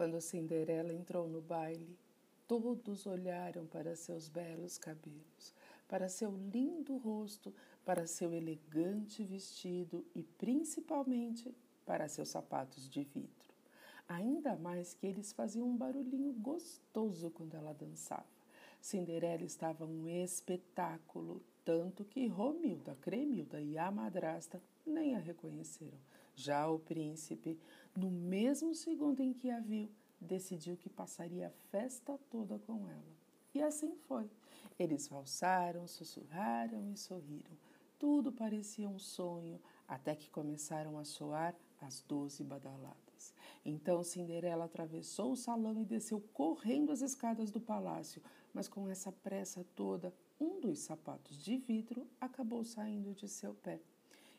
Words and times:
Quando 0.00 0.18
Cinderela 0.18 0.94
entrou 0.94 1.28
no 1.28 1.42
baile, 1.42 1.94
todos 2.48 3.04
olharam 3.04 3.66
para 3.66 3.94
seus 3.94 4.30
belos 4.30 4.78
cabelos, 4.78 5.54
para 5.86 6.08
seu 6.08 6.34
lindo 6.34 6.96
rosto, 6.96 7.52
para 7.84 8.06
seu 8.06 8.32
elegante 8.32 9.22
vestido 9.22 10.02
e 10.14 10.22
principalmente 10.22 11.54
para 11.84 12.08
seus 12.08 12.30
sapatos 12.30 12.88
de 12.88 13.04
vidro. 13.04 13.54
Ainda 14.08 14.56
mais 14.56 14.94
que 14.94 15.06
eles 15.06 15.34
faziam 15.34 15.68
um 15.68 15.76
barulhinho 15.76 16.32
gostoso 16.32 17.30
quando 17.30 17.54
ela 17.54 17.74
dançava. 17.74 18.39
Cinderela 18.80 19.44
estava 19.44 19.84
um 19.84 20.08
espetáculo, 20.08 21.42
tanto 21.64 22.04
que 22.04 22.26
Romilda, 22.26 22.96
Cremilda 23.02 23.60
e 23.60 23.76
a 23.76 23.90
madrasta 23.90 24.60
nem 24.86 25.14
a 25.14 25.18
reconheceram. 25.18 25.98
Já 26.34 26.68
o 26.68 26.78
príncipe, 26.78 27.58
no 27.94 28.10
mesmo 28.10 28.74
segundo 28.74 29.20
em 29.20 29.32
que 29.32 29.50
a 29.50 29.60
viu, 29.60 29.88
decidiu 30.20 30.76
que 30.76 30.88
passaria 30.88 31.48
a 31.48 31.70
festa 31.70 32.18
toda 32.30 32.58
com 32.60 32.88
ela. 32.88 33.20
E 33.54 33.62
assim 33.62 33.94
foi. 34.08 34.30
Eles 34.78 35.08
valsaram, 35.08 35.86
sussurraram 35.86 36.90
e 36.90 36.96
sorriram. 36.96 37.56
Tudo 37.98 38.32
parecia 38.32 38.88
um 38.88 38.98
sonho, 38.98 39.60
até 39.86 40.14
que 40.14 40.30
começaram 40.30 40.98
a 40.98 41.04
soar 41.04 41.54
as 41.82 42.00
doze 42.02 42.42
badaladas. 42.42 43.34
Então 43.64 44.02
Cinderela 44.02 44.64
atravessou 44.64 45.32
o 45.32 45.36
salão 45.36 45.80
e 45.80 45.84
desceu 45.84 46.20
correndo 46.32 46.90
as 46.90 47.02
escadas 47.02 47.50
do 47.50 47.60
palácio, 47.60 48.22
mas 48.54 48.68
com 48.68 48.88
essa 48.88 49.12
pressa 49.12 49.64
toda, 49.74 50.14
um 50.40 50.60
dos 50.60 50.78
sapatos 50.78 51.42
de 51.42 51.58
vidro 51.58 52.06
acabou 52.20 52.64
saindo 52.64 53.14
de 53.14 53.28
seu 53.28 53.54
pé. 53.54 53.80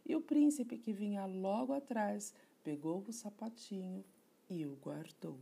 E 0.06 0.16
o 0.16 0.22
príncipe 0.22 0.78
que 0.78 0.92
vinha 0.92 1.26
logo 1.26 1.74
atrás 1.74 2.34
pegou 2.64 3.04
o 3.08 3.14
sapatinho 3.14 4.04
e 4.50 4.66
o 4.66 4.76
guardou. 4.76 5.40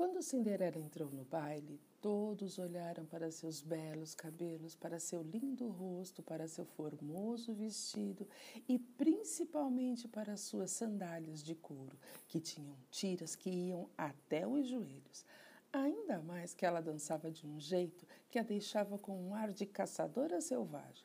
Quando 0.00 0.22
Cinderela 0.22 0.78
entrou 0.78 1.10
no 1.10 1.24
baile, 1.26 1.78
todos 2.00 2.58
olharam 2.58 3.04
para 3.04 3.30
seus 3.30 3.60
belos 3.60 4.14
cabelos, 4.14 4.74
para 4.74 4.98
seu 4.98 5.22
lindo 5.22 5.68
rosto, 5.68 6.22
para 6.22 6.48
seu 6.48 6.64
formoso 6.64 7.52
vestido 7.52 8.26
e 8.66 8.78
principalmente 8.78 10.08
para 10.08 10.38
suas 10.38 10.70
sandálias 10.70 11.44
de 11.44 11.54
couro, 11.54 11.98
que 12.26 12.40
tinham 12.40 12.74
tiras 12.90 13.36
que 13.36 13.50
iam 13.50 13.90
até 13.94 14.46
os 14.46 14.66
joelhos. 14.68 15.22
Ainda 15.70 16.18
mais 16.22 16.54
que 16.54 16.64
ela 16.64 16.80
dançava 16.80 17.30
de 17.30 17.46
um 17.46 17.60
jeito 17.60 18.06
que 18.30 18.38
a 18.38 18.42
deixava 18.42 18.96
com 18.96 19.28
um 19.28 19.34
ar 19.34 19.52
de 19.52 19.66
caçadora 19.66 20.40
selvagem. 20.40 21.04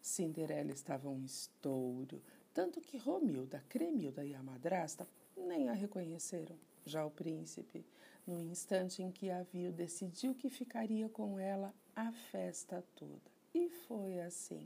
Cinderela 0.00 0.70
estava 0.70 1.08
um 1.08 1.24
estouro, 1.24 2.22
tanto 2.54 2.80
que 2.80 2.98
Romilda, 2.98 3.64
Cremilda 3.68 4.24
e 4.24 4.32
a 4.32 4.42
madrasta 4.44 5.08
nem 5.36 5.68
a 5.68 5.72
reconheceram. 5.72 6.56
Já 6.88 7.04
o 7.04 7.10
príncipe, 7.10 7.84
no 8.26 8.40
instante 8.40 9.02
em 9.02 9.12
que 9.12 9.30
a 9.30 9.42
viu, 9.42 9.70
decidiu 9.70 10.34
que 10.34 10.48
ficaria 10.48 11.06
com 11.06 11.38
ela 11.38 11.74
a 11.94 12.10
festa 12.10 12.82
toda. 12.96 13.30
E 13.54 13.68
foi 13.68 14.20
assim. 14.20 14.62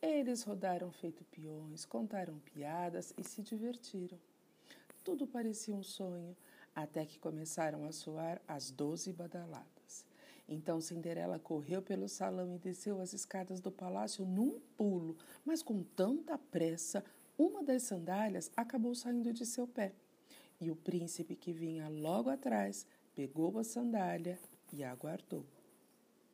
Eles 0.00 0.44
rodaram 0.44 0.92
feito 0.92 1.24
peões, 1.24 1.84
contaram 1.84 2.38
piadas 2.38 3.12
e 3.18 3.24
se 3.24 3.42
divertiram. 3.42 4.18
Tudo 5.02 5.26
parecia 5.26 5.74
um 5.74 5.82
sonho, 5.82 6.36
até 6.72 7.04
que 7.04 7.18
começaram 7.18 7.84
a 7.84 7.90
soar 7.90 8.40
as 8.46 8.70
doze 8.70 9.12
badaladas. 9.12 10.06
Então 10.48 10.80
Cinderela 10.80 11.40
correu 11.40 11.82
pelo 11.82 12.08
salão 12.08 12.54
e 12.54 12.58
desceu 12.58 13.00
as 13.00 13.12
escadas 13.12 13.60
do 13.60 13.72
palácio 13.72 14.24
num 14.24 14.60
pulo, 14.76 15.16
mas 15.44 15.64
com 15.64 15.82
tanta 15.82 16.38
pressa, 16.38 17.04
uma 17.36 17.64
das 17.64 17.82
sandálias 17.82 18.52
acabou 18.56 18.94
saindo 18.94 19.32
de 19.32 19.44
seu 19.44 19.66
pé. 19.66 19.92
E 20.60 20.70
o 20.70 20.76
príncipe 20.76 21.36
que 21.36 21.52
vinha 21.52 21.88
logo 21.88 22.30
atrás 22.30 22.86
pegou 23.14 23.58
a 23.58 23.64
sandália 23.64 24.38
e 24.72 24.82
aguardou. 24.82 25.44